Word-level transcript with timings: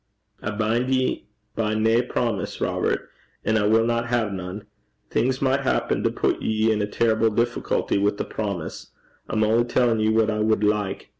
I 0.41 0.49
bind 0.49 0.89
ye 0.91 1.27
by 1.55 1.75
nae 1.75 2.01
promise, 2.01 2.59
Robert, 2.59 3.07
an' 3.45 3.55
I 3.55 3.67
winna 3.67 4.07
hae 4.07 4.31
nane. 4.31 4.65
Things 5.11 5.43
micht 5.43 5.59
happen 5.63 6.01
to 6.01 6.09
put 6.09 6.41
ye 6.41 6.71
in 6.71 6.81
a 6.81 6.87
terrible 6.87 7.29
difficulty 7.29 7.99
wi' 7.99 8.09
a 8.17 8.23
promise. 8.23 8.87
I'm 9.29 9.43
only 9.43 9.65
tellin' 9.65 9.99
ye 9.99 10.09
what 10.09 10.31
I 10.31 10.39
wad 10.39 10.63
like. 10.63 11.09